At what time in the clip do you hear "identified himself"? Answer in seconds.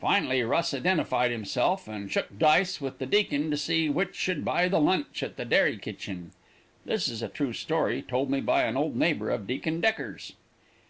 0.72-1.86